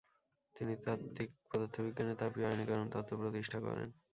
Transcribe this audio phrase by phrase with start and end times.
[0.55, 3.89] তিনি তাত্বিক পদার্থবিজ্ঞানে তাপীয় আয়নীকরণ তত্ত্ব প্রতিষ্ঠা করেন।